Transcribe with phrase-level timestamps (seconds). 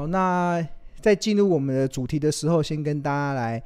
[0.00, 0.66] 好，那
[1.02, 3.62] 在进入我们的主题的时候，先跟大家来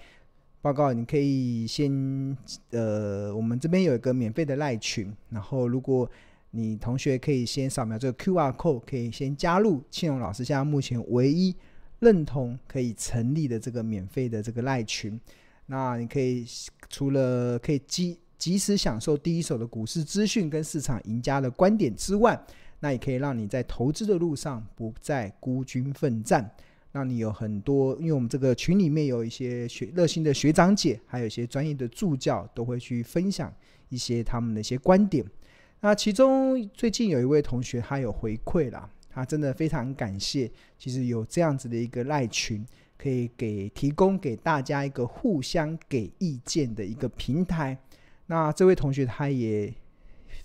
[0.61, 2.37] 报告，你可以先
[2.73, 6.11] 呃，我们这边有一个免费的赖群，然后如果
[6.51, 11.55] 你同学可以先扫描这个 QR code，可以先加入庆荣老师现在目前唯一
[12.01, 15.21] 认同可以成立的这个免费的这个赖群。
[15.67, 16.45] 那你可以
[16.91, 22.37] 除了可以及及时享受第一手的股市资讯跟市场赢家的观点之外，
[22.85, 26.51] 那也可以让你在投资的路上不再孤军奋战。
[26.93, 33.51] 让你有很多，因为我们这个群里面有一些学热心的学长姐，还有一些专业的助教，都会去分享
[33.89, 35.25] 一些他们的一些观点。
[35.81, 42.63] 那其中最近有一位同学，他有回馈啦，他真的非常感谢，其实有这样子的一个赖群。
[42.97, 47.77] 可以给提供给大家一个互相给意见的一个平台。
[48.27, 49.71] 那这位同学他也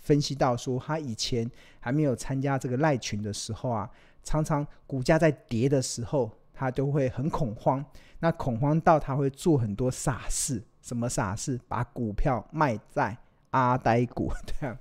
[0.09, 1.47] 分析到说，他以前
[1.79, 3.88] 还没有参加这个赖群的时候啊，
[4.23, 7.85] 常常股价在跌的时候，他都会很恐慌。
[8.21, 11.59] 那恐慌到他会做很多傻事，什么傻事？
[11.67, 13.16] 把股票卖在
[13.51, 14.75] 阿呆股，对啊。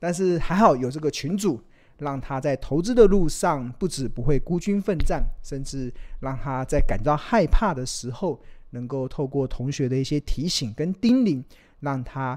[0.00, 1.62] 但是还好有这个群主。
[1.98, 11.44] 让他在投资的路上不止不会孤军奋战，甚至让他在感到害怕的时候，能够透过同学的一些提醒跟叮咛，
[11.78, 12.36] 让他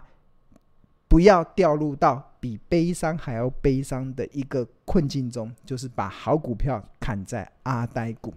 [1.08, 8.34] 不要掉入到比悲伤还要悲伤的一个困境中，就是把好股票砍在阿呆股。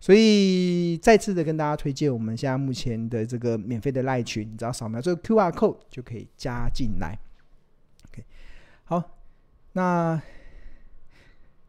[0.00, 7.18] 所以再次的跟大家推荐，我们现在目前的这个免费的赖群，你只要扫描这个 QR code 就可以加进来。
[8.08, 8.24] OK，
[8.84, 9.02] 好，
[9.72, 10.20] 那。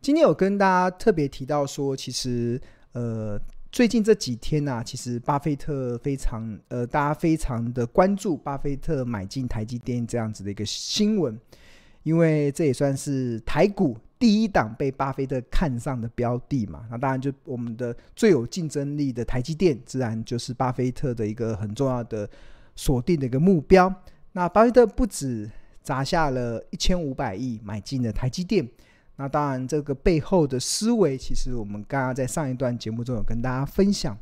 [0.02, 2.58] 今天有跟大家特别提到说，其实
[2.94, 3.38] 呃，
[3.72, 11.40] 最近这几天呢、其实巴菲特非常呃，大家非常的关注巴菲特买进台积电这样子的一个新闻，
[12.02, 16.84] 因为这也算是台股第一档被巴菲特看上的标的嘛。
[16.90, 22.28] 那当然，就我们的最有竞争力的台积电，自然就是巴菲特的一个很重要的
[22.76, 23.94] 锁定的一个目标。
[24.32, 25.50] 那巴菲特不止
[25.84, 28.68] 砸下了一千五百亿买进了台积电。
[29.20, 34.18] 那当然，这个背后的思维，其实我们刚刚在上一段节目中有跟大家分享。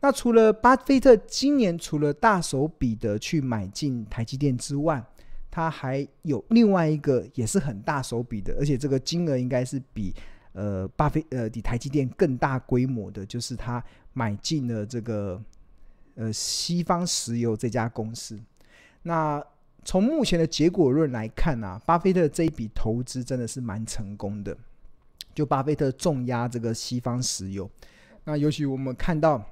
[0.00, 5.04] 那除了巴菲特今年除了大手笔的去买进台积电之外，
[5.50, 10.14] 他还有另外一个也是很大手笔的，而且这个金额应该是比
[10.52, 13.84] 呃巴菲呃比台积电更大规模的，就是他
[14.14, 15.38] 买进了这个
[16.14, 18.40] 呃西方石油这家公司。
[19.02, 19.44] 那
[19.88, 24.54] 从目前的结果论来看啊，巴菲特这一笔投资真的是蛮成功的。
[25.34, 27.70] 就巴菲特重压这个西方石油，
[28.24, 29.42] 那尤其我们看到，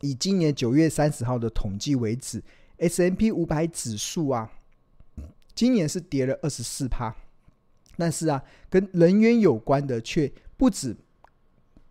[0.00, 2.42] 以今年九月三十号的统计为止
[2.78, 4.50] ，S&P 五百指数啊，
[5.54, 7.14] 今年是跌了二十四趴，
[7.98, 10.96] 但是啊，跟能源有关的却不止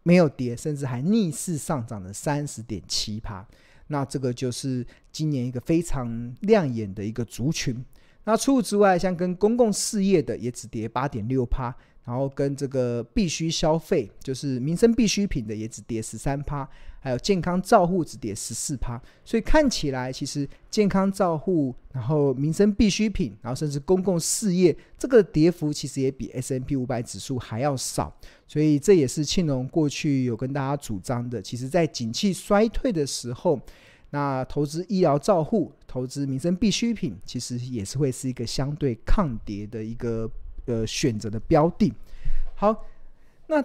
[0.02, 3.48] 没有跌，甚至还逆势上涨了三十点七趴。
[3.88, 7.84] 那这个就是今年一个非常亮眼的一个族群。
[8.24, 11.76] 那除此之外，像跟公共事业的也只跌八点六趴。
[12.04, 16.66] 然后跟这个必须消费，就是民生必需品的也只跌十三趴，
[17.08, 19.02] 还有健康照护只跌十四趴。
[19.24, 28.14] 所以看起来，其实健康照护，然后民生必需品，然后甚至公共事业，这个跌幅其实也比 S&P 五百指数还要少。
[28.46, 33.60] 所以这也是庆隆过去有跟大家主张的，其实在景气衰退的时候，
[34.10, 40.30] 那投资医疗照护、投资民生必需品，其实也是会是一个相对抗跌的一个。
[40.70, 41.94] 呃，选择的标的，
[42.58, 42.86] 好，
[43.48, 43.64] 那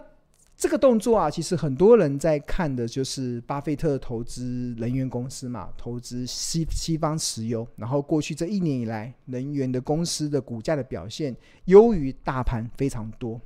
[0.63, 13.41] 这个动作啊，其实很多人在看的就是巴菲特投资能源公司嘛，投资西西方石油，然后过去这一年以来，能源的公司的股价的表现优于大盘非常多。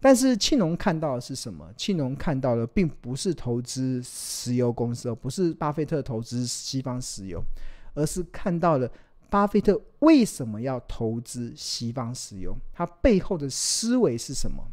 [0.00, 1.70] 但是庆隆看到的是什么？
[1.76, 7.44] 庆隆看到的并不是投资石油公司，而不是巴菲特投资西方石油，
[7.92, 8.90] 而是看到了。
[9.28, 12.56] 巴菲特为什么要投资西方石油？
[12.72, 14.66] 他背后的思维是什么？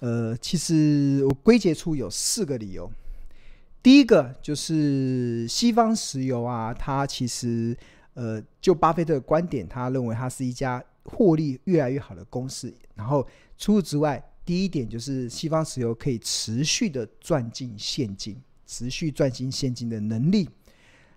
[0.00, 2.90] 呃，其实我归结出有四个理由。
[3.82, 7.74] 第一个就是西方石油啊，它其实
[8.12, 12.70] 呃，就巴菲特的观点，他认为它是一家获利越来越好的公司。
[12.94, 13.26] 然后
[13.56, 18.36] 除此之外，第一点就是西方石油可以持续的赚进现金，
[18.66, 20.48] 持续赚进现金的能力。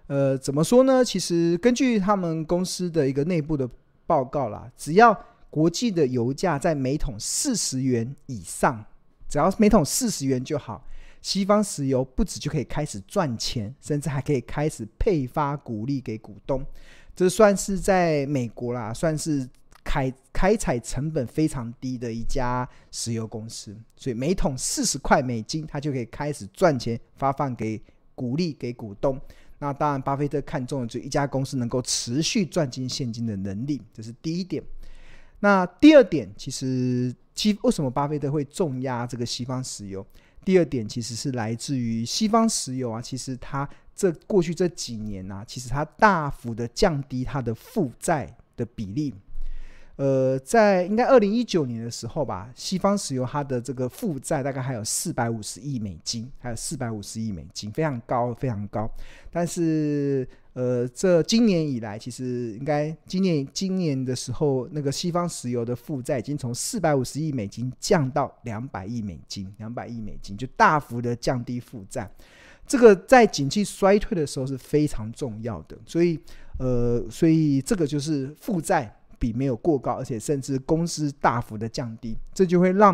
[0.07, 1.03] 呃，怎么说呢？
[1.03, 3.69] 其实根据他们公司的一个内部的
[4.05, 5.17] 报告啦，只要
[5.53, 8.83] 国际的油价在每桶四十元以上，
[9.29, 10.83] 只要每桶四十元就好，
[11.21, 16.65] 西方石油不止就可以开始赚钱，甚至还可以开始配发股利给股东。
[17.15, 19.47] 这算是在美国啦，算是
[19.83, 27.79] 开开采成本非常低的一家石油公司，所以每桶四十块美金，它就可以开始赚钱，发放给
[28.15, 29.21] 股利给股东。
[29.59, 34.63] 那当然，巴菲特看中的就一家公司能够持续赚进现金的能力，这是第一点。
[35.43, 40.05] 那第二点，其实其为什么巴菲特会重压这个西方石油？
[40.45, 49.13] 第二点其实是来自于西方石油啊，其实它这过去这几年啊，其实它大幅的降低它的负债的比例。
[49.97, 58.89] 呃，在应该二零一九年的时候吧，西方石油它的这个负债大概还有四百五十亿美金，还有四百五十亿美金，非常高，非常高。
[59.29, 72.09] 但是，呃，这今年以来，其实应该今年今年的时候，那个西方石油的负债已经从四百五十亿美金降到两百亿美金，两百亿美金就大幅的降低负债。
[72.65, 76.19] 这个在景气衰退的时候是非常重要的，所以，
[76.59, 78.95] 呃，所以这个就是负债。
[79.19, 82.93] 比没有过高，而且甚至公司大幅的降低，这就会让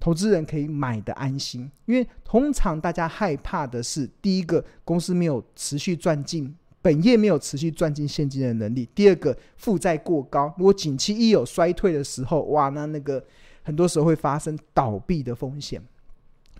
[0.00, 1.70] 投资人可以买得安心。
[1.86, 13.22] 因为通常大家害怕的是，第一个公司没有持续赚进本业，没有持续赚进现金的能力；第二个负债过高，如果景气一有衰退的时候，哇，那那个
[13.62, 15.82] 很多时候会发生倒闭的风险。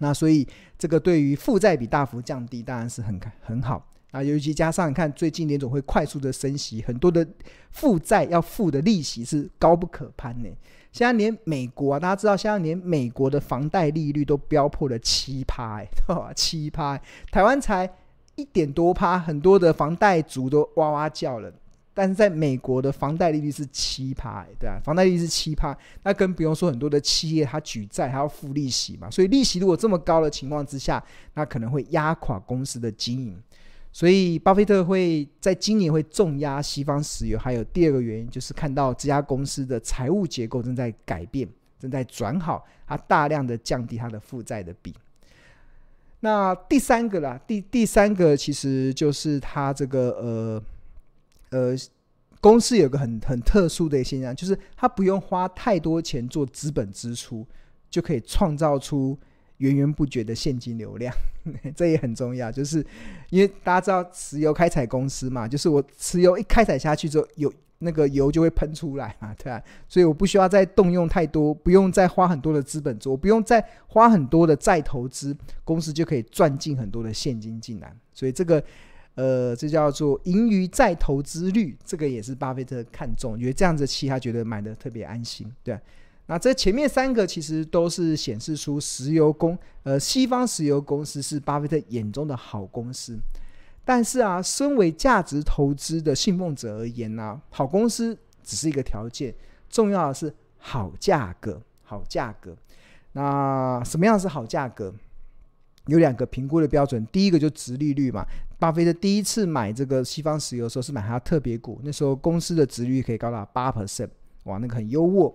[0.01, 0.47] 那所以
[0.79, 3.85] 这个对于负债比大幅降低，当然是很很好。
[4.11, 7.27] 啊，尤其加上你看最近联总会快速的升息，很多的
[7.71, 10.49] 负债要付的利息是高不可攀呢。
[10.93, 15.87] 现在连美国啊，大家知道，现在连美国的房贷利率都飙破了七趴， 哎，
[16.35, 16.99] 七趴，
[17.31, 17.89] 台湾才
[18.39, 21.53] 一点多趴，很多的房贷族都哇哇叫了。
[21.93, 31.03] 但是在美国的房贷利率是七趴，对啊，房贷利率是七趴，那更不用说很多的企业它举债还要付利息嘛，所以利息如果这么高的情况之下，
[31.35, 33.37] 那可能会压垮公司的经营。
[33.91, 41.49] 所以，巴菲特会在今年会重压西方石油，还有第二个原因就是看到这家公司的财务结构正在改变，
[41.81, 44.95] 正在转好，它大量的降低它的负债的比。
[46.21, 50.63] 那第三个啦，第第三个其实就是它这个呃
[51.51, 51.77] 呃
[52.41, 57.47] 公司有个很很特殊的现象，就是它不用花太多钱做资本支出，
[57.91, 59.19] 就可以创造出。
[59.59, 61.13] 源源不绝的现金流量，
[61.75, 62.49] 这也很重要。
[62.49, 62.79] 就是
[63.29, 69.63] 因为大家知道石油开采公司嘛，就是我石油一开采下去之后，有那个油就会喷出来嘛， 对吧？
[69.87, 77.95] 所以我不需要再动用太多，不用再花很多的资本做，不用再花很多的再投资，公司就可以赚进很多的现金进来。
[78.13, 78.63] 所以这个
[79.15, 85.79] 呃，这叫做盈余再投资率，这个也是巴菲特看中，因为这样子期他觉得买的特别安心，对。
[86.27, 93.19] 那这前面三个其实都是显示出石油公，呃，西方石油公司是巴菲特眼中的好公司。
[93.89, 99.35] 但是啊，身为价值投资的信奉者而言呢、好公司只是一个条件，
[99.71, 102.55] 重要的是好价格，好价格。
[103.13, 104.95] 那什么样是好价格？
[105.87, 108.27] 有两个评估的标准，第一个就值利率嘛。
[108.59, 114.11] 巴菲特第一次买这个西方石油的时候是买它特别股，那时候公司的值率可以高达八 percent，
[114.45, 115.35] 哇，那个很优渥。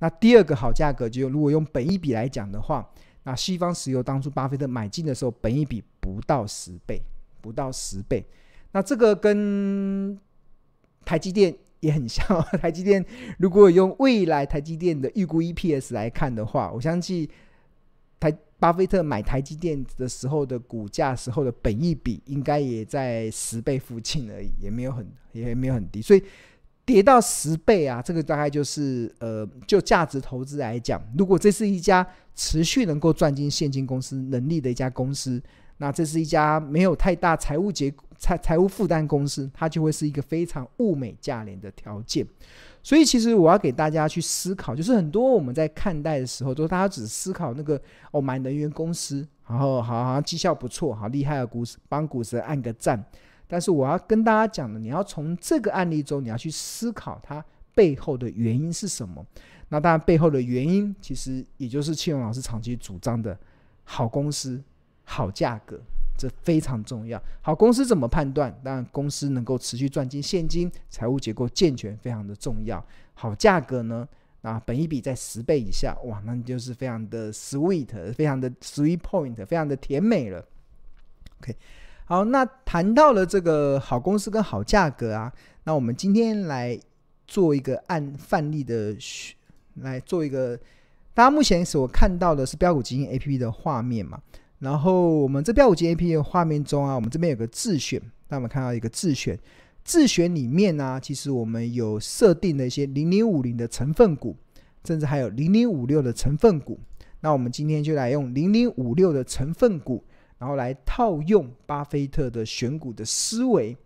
[0.00, 2.84] 那第二个好价格，就如果用本一比来讲的话，
[3.22, 7.00] 那西方石油当初巴菲特买进的时候，本一比不到十倍，
[7.42, 8.24] 不到十倍。
[8.72, 10.18] 那这个跟
[11.04, 12.24] 台积电也很像。
[12.62, 13.04] 台积电
[13.38, 17.28] 如果用未来台积电的预估 EPS 来看的话，我相信
[18.18, 26.22] 台巴菲特买台积电的时候的股价时候的本益比应该也在十倍附近而已，也没有很也没有很低，所以。
[26.84, 35.40] 跌到十倍啊，这个大概就是呃，就价值投资来讲，如果这是一家持续能够赚进现金公司能力的一家公司，
[35.78, 42.26] 那这是一家没有太大财务结财财务负担公司，它就会是一个非常物美价廉的条件。
[42.84, 53.04] 所以，其实我要给大家去思考，就是很多我们在看待的时候，都大家只思考那个哦，买能源公司，然后好好绩效不错，好厉害的股，帮股神按个赞。
[53.46, 59.24] 但是我要跟大家讲的，你要从这个案例中，你要去思考它背后的原因是什么。
[59.68, 63.38] 那当然，背后的原因其实也就是庆荣老师长期主张的
[63.84, 64.60] 好公司、
[65.12, 65.78] 好价格，
[66.16, 67.22] 这非常重要。
[67.42, 68.50] 好公司怎么判断？
[68.64, 72.82] 当然，公司能够持续赚进现金，财务结构健全，非常的重要。
[73.12, 74.08] 好价格呢？
[74.40, 80.42] 啊，本一比在十倍以下，哇，那你就是非常的 sweet，非常的 sweet point，非常的甜美了。
[81.40, 81.54] OK。
[82.06, 85.30] 好，那谈到了这个好公司跟好价格啊，
[85.64, 86.78] 那我们今天来
[87.26, 88.96] 做一个按范例的，
[89.74, 90.58] 来做一个，
[91.14, 94.20] 大家目前所看到的是标股基金 APP 的画面嘛？
[94.62, 99.36] 然后我们这飙股基金 APP 的画面中啊，我们这边有个自选，那我们看到一个自选，
[99.82, 104.36] 自选里面呢、其实我们有设定了一些零零五零的成分股，
[104.84, 106.78] 甚至还有零零五六的成分股。
[107.18, 110.04] 那我们今天就来用零零五六的成分股，
[110.38, 113.76] 然后来套用巴菲特的选股的思维，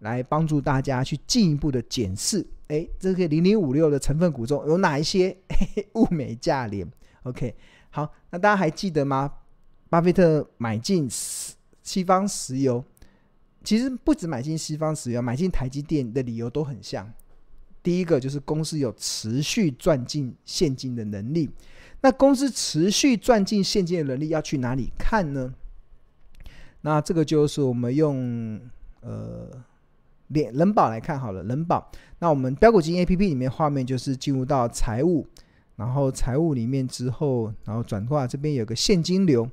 [0.00, 6.84] 来帮助大家去进一步的检视，哎，这个零零五六的成分股中有哪一些嘿嘿物美价廉
[7.22, 7.54] ？OK，
[7.90, 9.32] 好，那大家还记得吗？
[9.88, 12.84] 巴菲特买进西方石油。
[13.62, 17.10] 其实不止买进西方石油，买进台积电的理由都很像。
[17.82, 21.48] 第一个就是公司有持续赚进现金的能力。
[22.02, 25.54] 那公司持续赚进现金的能力要去哪里看呢？
[26.82, 28.60] 那这个就是我们用
[29.00, 29.48] 呃
[30.28, 31.42] 联人保来看好了。
[31.44, 35.26] 人保，那我们标股金 APP 里面画面就是进入到财务，
[35.76, 39.48] 然后财务里面之后，然后转过来这边有个现金流。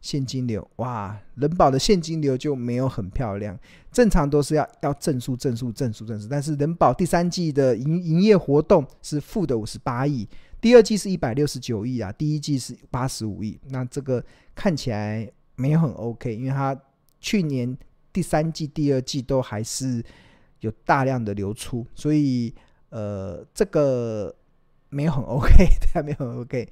[0.00, 0.66] 现金流。
[0.76, 3.58] 哇，人保的现金流就没有很漂亮，
[3.92, 10.26] 正常都是要要正数正数正数正数，但是人保第三季的营营业活动是负的五十八亿，
[10.60, 16.74] 第二季是一百六十九亿啊，第一季是八十五亿，那这个看起来没有很 OK，因为它
[17.20, 17.76] 去年
[18.12, 20.02] 第三季、第二季都还是
[20.60, 22.54] 有大量的流出，所以
[22.88, 24.34] 呃，这个
[24.88, 25.50] 没有很 OK，
[25.92, 26.66] 对，没有很 OK，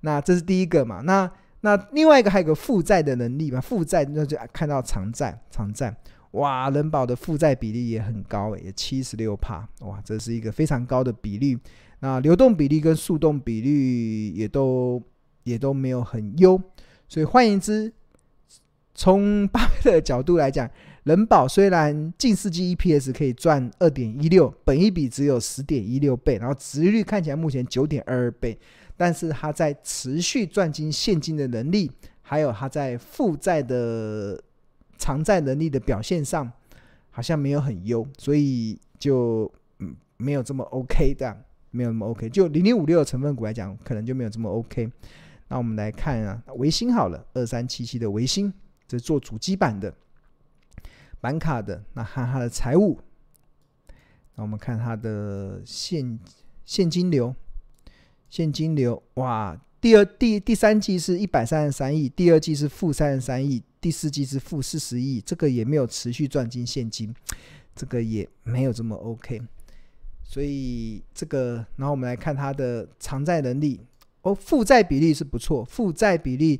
[0.00, 1.30] 那这是第一个嘛，那。
[1.62, 3.60] 那另外一个还有个负债的能力嘛？
[3.60, 5.96] 负债那就看到偿债，偿债
[6.32, 11.58] 哇，人保的负债比例也很高诶，也七十六趴，哇，这是一个非常高的比例。
[12.00, 15.00] 那流动比例跟速动比率也都
[15.44, 16.60] 也都没有很优，
[17.08, 17.92] 所以换言之，
[18.94, 20.68] 从巴菲特的角度来讲，
[21.04, 28.58] 人保虽然近世纪 EPS 可以赚二点一六，本一比只有十点一六倍，然后值率看起来目前九点二二倍。
[28.96, 34.40] 但是他在持续赚进现金的能力，还有他在负债的
[34.98, 36.50] 偿债能力的表现上，
[37.10, 42.28] 好像没有很优，所以就嗯没有这么 OK 的，没有那么 OK。
[42.28, 44.90] 就零零五六的成分股来讲，可能就没有这么 OK。
[45.48, 48.52] 那我们来看啊，维星好了，二三七七的维星，
[48.86, 49.92] 这做主机板的，
[51.20, 51.82] 板卡的。
[51.94, 52.98] 那看它的财务，
[54.36, 56.18] 那我们看它的现
[56.64, 57.34] 现金流。
[58.32, 67.14] 现金流哇，第二第第三季是一百三十三亿，第二季是负三十三亿，第四季是负四十亿，这个也没有持续赚进现金，
[67.76, 69.42] 这个也没有这么 OK，
[70.24, 73.78] 所以这个，然后我们来看它的偿债能力，
[74.22, 76.58] 哦，负债比例是不错，负债比例，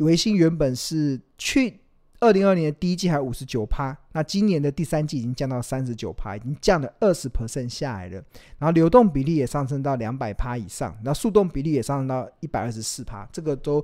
[0.00, 1.79] 维新原本是去。
[2.20, 8.22] 二零二零年第一季还五十九趴，那今年的第三季已经降到三十九趴，已经降了二十 percent 下来了。
[8.58, 13.26] 然后流动比例也上升到两百趴以上，然后速动比例也上升到一百二十四趴。
[13.32, 13.82] 这个都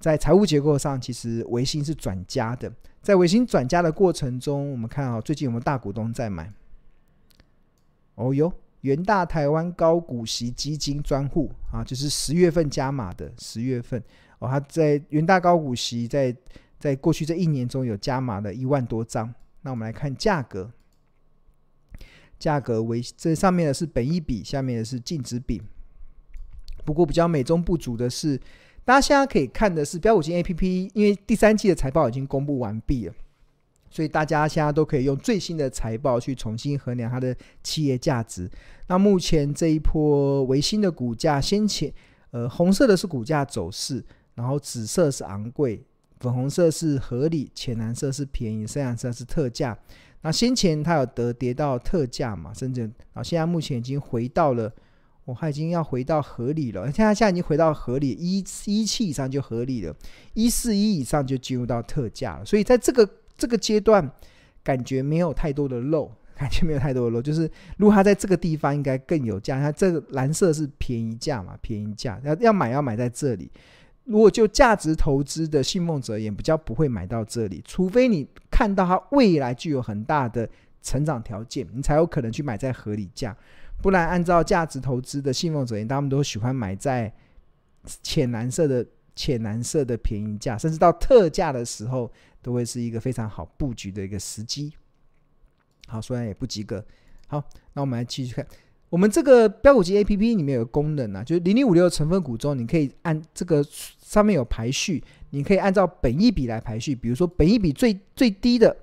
[0.00, 2.72] 在财务结构上，其实维新是转加的。
[3.02, 6.50] 在维新转加的过程中，我们看啊，最近有没有大股东在买？
[8.14, 8.50] 哦哟，
[8.80, 14.02] 元大台湾高股息基金专户啊，就是十月份加码的，十月份
[14.38, 16.34] 哦，他在元大高股息在。
[16.84, 20.70] 在过去这一年中有加码了一万多张，那我们来看价格，
[22.38, 25.62] 价格为这上面的是本益比，下面的是净值比。
[26.84, 28.38] 不过比较美中不足的是，
[28.84, 33.14] 大家现在可以看的是标股金 APP，因为第三季的财报已经公布完毕了，
[33.88, 38.50] 所以大家现在都可以用最新的财报去重新衡量它的企业价值。
[38.88, 41.90] 那目前这一波维新的股价，先前
[42.30, 45.82] 呃红色的是股价走势，然后紫色是昂贵。
[46.24, 49.76] 粉红色是合理，浅蓝色是便宜，深蓝色是特价。
[50.22, 54.72] 那先前它有得跌到特价嘛，甚至啊，现在目前已经回到了，
[55.26, 56.90] 我、哦、它已经要回到合理了。
[56.90, 59.94] 现在现在已经回到合理，一一七以上就合理了，
[60.32, 62.44] 一四一以上就进入到特价了。
[62.46, 64.10] 所以在这个这个阶段，
[64.62, 67.20] 感觉没有太多的漏， 感觉没有太多的漏。
[67.20, 67.42] 就是
[67.76, 73.50] 如果它在这个地方应该更有价，它这个蓝色是便宜价嘛，便宜价要要买要买在这里。
[74.04, 80.48] 如果就价值投资的信奉者也比较不会买到这里，除非你看到它未来具有很大的
[80.82, 83.36] 成长条件，你才有可能去买在合理价。
[83.82, 87.12] 不然，按照价值投资的信奉者，他们都喜欢买在
[88.02, 94.72] 浅蓝色的浅蓝色的便宜价，甚至到特价的时候，都会是一个非常好布局的一个时机。
[95.86, 96.84] 好，虽然也不及格。
[97.26, 97.42] 好，
[97.72, 98.46] 那我们来继续看。
[98.94, 103.60] 我们这个标股机 A P P 里面有个功能啊，就是零零五六成分股中，你可以按这个
[103.98, 106.94] 上面有排序，你可以按照本益比来排序。
[106.94, 108.76] 比如说本益比最最低的，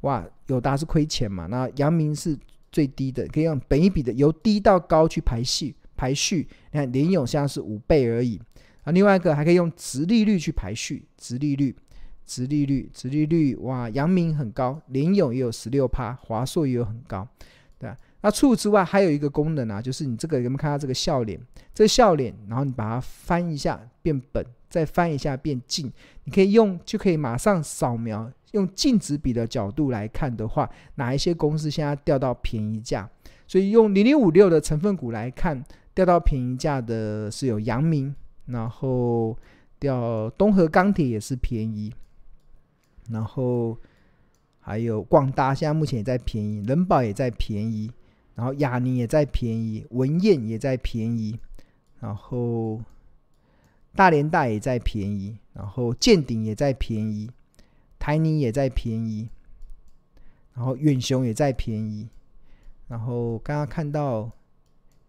[0.00, 2.34] 哇，友达是亏钱嘛，那阳明是
[2.72, 6.48] 最低的，可以用本益比的由低到高去排序排序。
[6.72, 8.40] 你看联咏现在是五倍而已
[8.84, 8.92] 啊。
[8.92, 11.76] 另外一个还可以用直利率去排序，直利率
[12.24, 17.28] 直利率，直利率哇，阳明很高，联咏也有十六趴，华硕也有很高，
[17.78, 17.98] 对吧？
[18.22, 21.40] 那除此之外，还有一个功能啊，就是你这个有没有看到这个笑脸？
[21.72, 25.90] 这个笑脸，然后你把它翻一下变本，再翻一下变净，
[26.24, 33.08] 你可以用就可以马上扫描，用净值比的角度来看的话，哪一些公司现在掉到便宜价？
[33.46, 38.14] 所以用零零五六的成分股来看，掉到便宜价的是有阳明，
[38.46, 39.34] 然后
[39.78, 41.90] 掉东和钢铁也是便宜，
[43.08, 43.78] 然后
[44.58, 47.90] 还有广达现在目前也在便宜，人保也在便宜。
[48.34, 51.38] 然后亚宁也在便宜，文彦也在便宜，
[51.98, 52.80] 然后
[53.94, 57.30] 大连大也在便宜，然后健鼎也在便宜，
[57.98, 59.28] 台泥也在便宜，
[60.54, 62.08] 然后远雄也在便宜，
[62.88, 64.30] 然后刚刚看到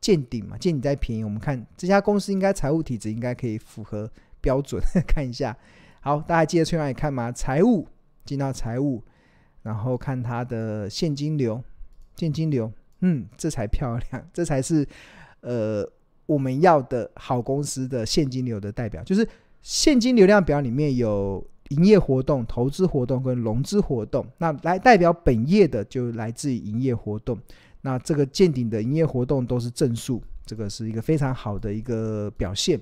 [0.02, 4.12] 健鼎嘛，健鼎在便宜，我们看这家公司应该财务体质应该可以符合
[4.42, 5.56] 标准， 看一下。
[6.02, 7.32] 好，大家记得去哪里看吗？
[7.32, 7.88] 财务
[8.26, 9.04] 进到财务，
[9.62, 11.64] 然后看它的现金流，
[12.16, 12.74] 现金流。
[13.02, 14.88] 嗯，这才漂亮，这才是
[15.42, 15.88] 呃
[16.26, 19.28] 我们要的好公司的现金流的代表，就是
[19.62, 24.26] 现金流量表里面有营业活动、投资活动跟融资活动。
[24.38, 27.38] 那来代表本业的就来自于营业活动。
[27.82, 32.80] 那这个见顶的营业活动都是正数，这个是一个非常好的一个表现。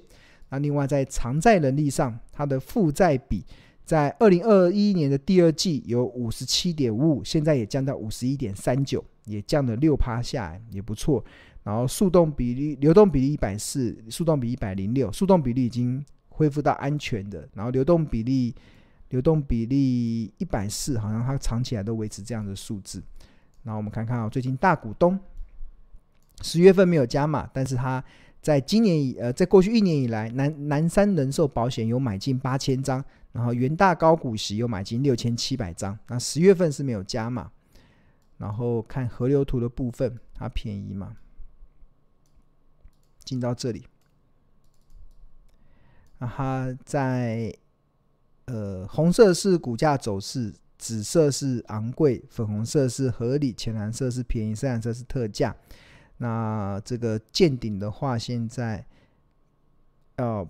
[0.50, 3.46] 那另外在偿债能力上，它的负债比
[3.86, 9.04] 在二零二一年的第二季有五十七点五五，现在也降到五十一点三九。
[9.30, 11.24] 也降了六趴下来，也不错。
[11.62, 17.48] 然后速动比例、流动比例一百四，速动比一百零六，速动比例已经恢复到安全的。
[17.54, 18.56] 然后流动比例、
[19.10, 23.04] 流动比例一百四，好像它长期来都维持这样的数字。
[23.62, 25.20] 然后我们看看啊，最近大股东
[26.42, 28.04] 十月份没有加码，但是他
[28.42, 35.96] 在今年以呃，在过去一年以来，南南山人寿保险有买进八千张，然后元大高股息有买进六千七百张。
[36.08, 37.52] 那十月份是没有加码。
[38.40, 41.16] 然后看河流图的部分，它便宜嘛？
[43.24, 43.86] 进到这里，
[46.18, 47.56] 那它在
[48.46, 55.56] 呃红色是股价走势，紫色是昂贵，粉红色是合理，浅蓝色是便宜，深蓝色是特价。
[56.18, 58.88] 那这个见顶的话，现在
[60.18, 60.50] 要。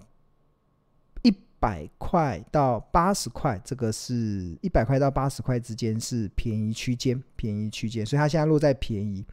[1.59, 9.25] 百块到八十块，这个是一百块到八十块之间是便宜区间，便宜区间，所以它现在落在便宜，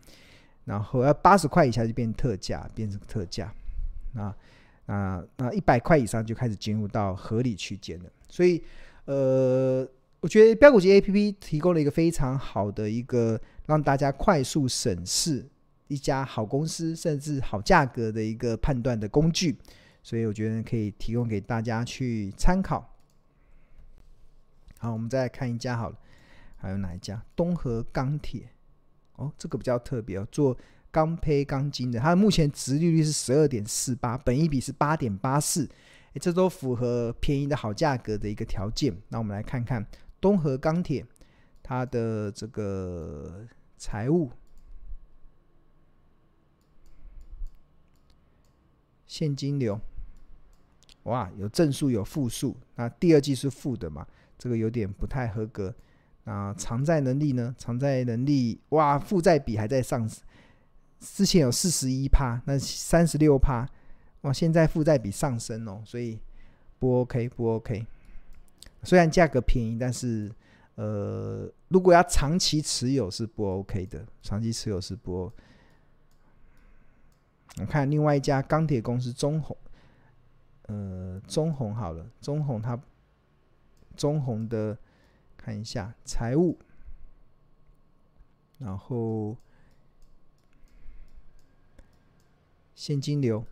[0.65, 3.53] 然后要八十块以下就变特价，变成特价，
[4.15, 4.37] 啊
[4.87, 8.11] 啊啊一百块以上就开始进入到合理区间了。
[8.29, 8.63] 所以
[9.05, 9.89] 呃，
[10.21, 15.47] 我觉得标股机 APP 提供了一个非常好的一个让大家快速审视
[15.87, 19.57] 一家好公司甚至好价格的一个判断的工具。
[20.07, 22.95] 所以我觉得可以提供给大家去参考。
[24.79, 25.99] 好，我们再来看一家好了，
[26.55, 27.21] 还有哪一家？
[27.35, 28.49] 东和钢铁。
[29.17, 30.57] 哦，这个比较特别哦，做
[30.93, 35.69] 钢坯钢筋的，它目前殖利率是十二点四八，本一比是八点八四，
[36.21, 38.97] 这都符合便宜的好价格的一个条件。
[39.09, 39.85] 那我们来看看
[40.21, 41.05] 东和钢铁
[41.65, 43.45] 它的这个
[43.77, 44.31] 财务。
[49.05, 49.81] 现金流。
[51.07, 54.05] 哇，有正数有负数，那第二季是负的嘛？
[54.37, 55.73] 这个有点不太合格。
[56.25, 57.55] 那偿债能力呢？
[57.57, 60.09] 偿债能力哇，负债比还在上，
[60.99, 63.65] 之前有四十一趴，那三十六趴，
[64.23, 66.19] 哇，现在负债比上升哦，所以
[66.81, 67.87] 不 OK 不 OK。
[68.83, 70.29] 虽然价格便宜，但是
[70.75, 75.37] 呃，如果要长期持有是不 OK 的，长期持有是不 OK。
[77.61, 79.57] 我看另外一家钢铁公司中鸿。
[80.67, 82.81] 呃，中红好了，中红它
[83.97, 84.77] 中红的
[85.37, 86.59] 看一下财务，
[88.59, 89.37] 然后
[92.75, 93.45] 现金流，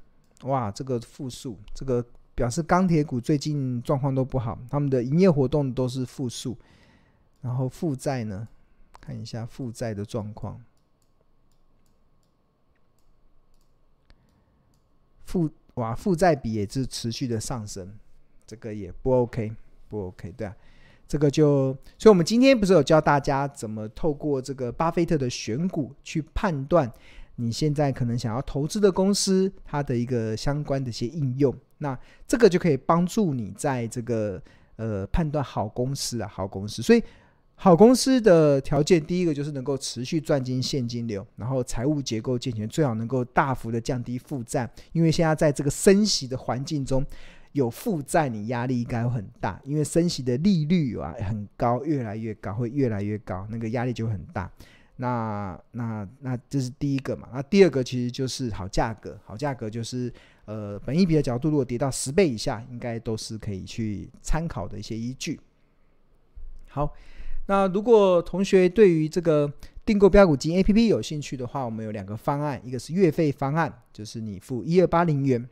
[0.43, 6.59] 哇，这个负数，这个表示钢铁股最近状况都不好，他们的营业活动都是负数，
[7.41, 8.49] 然后负债呢，
[9.01, 10.61] 看一下负债的状况，
[15.35, 15.51] 负。
[15.75, 17.93] 哇，负债比也是持续的上升，
[18.47, 19.51] 这个也不 OK，
[19.89, 20.55] 不 OK，对啊，
[21.09, 26.89] 这个就，所以我们今天不是有教大家怎么透过这个巴菲特的选股去判断
[27.35, 34.41] 你现在可能想要投资的公司它的一个相关的一些应用，那这个就可以帮助你在这个
[34.77, 37.03] 呃判断好公司啊，好公司，所以。
[37.57, 44.71] 好公司的条件，第一个就是能够持续赚进现金流，然后财务结构健全，最好能够大幅的降低负债。
[44.93, 47.05] 因为现在在这个升息的环境中，
[47.53, 54.51] 有负债，你压力应该会很大，因为升息的利率啊很高，越来越高，会越来越高，那个压力就很大。
[54.97, 57.29] 那那那这是第一个嘛？
[57.33, 60.13] 那第二个其实就是好价格，好价格就是
[60.45, 65.41] 呃，本益比的角度，如果跌到十倍以下，应该都是可以去参考的一些依据。
[66.69, 66.93] 好，
[67.47, 69.53] 那如果同学对于这个
[69.85, 75.49] 订购标股金 APP 有兴趣的话，我们有两个方案，一个是月费方案，就是你付一二八零元，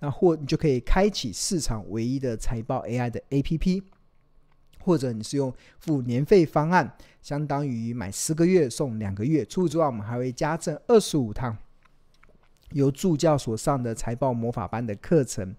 [0.00, 3.82] 那或你就可以开启市场唯一的财报 AI 的 APP。
[4.80, 9.44] 或者你是用付年费方案，相当于买十个月送两个月。
[9.44, 11.54] 除此之外，我们还会加赠二十五堂
[12.70, 15.54] 由助教所上的财报魔法班的课程。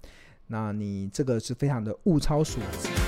[0.48, 2.99] 那你这个是非常的物超所值。